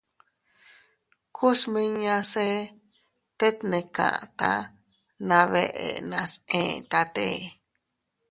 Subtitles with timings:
[1.35, 2.47] Ku smiñase
[3.39, 4.53] tet ne kata
[5.27, 6.31] na beʼe nas
[6.61, 7.27] etate.